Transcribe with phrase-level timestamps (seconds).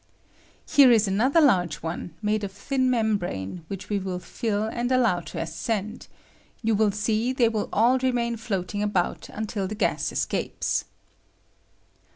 [0.67, 4.91] ]Here E'ia another larger one, made of thin membrane, I ■which we wiU fill and
[4.91, 6.07] allow to ascend;
[6.63, 10.85] you I will see they will all remain floating about rimtLl the gas escapes.